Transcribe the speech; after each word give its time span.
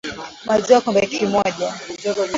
maziwa 0.47 0.79
kikombe 0.79 1.01
kimoja 1.11 1.69